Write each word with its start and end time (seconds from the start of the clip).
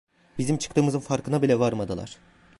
Bizim 0.37 0.57
çıktığımızın 0.57 0.99
farkına 0.99 1.41
bile 1.41 1.59
varmadılar. 1.59 2.17